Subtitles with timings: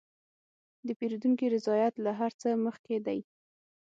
[0.87, 3.19] د پیرودونکي رضایت له هر څه مخکې دی.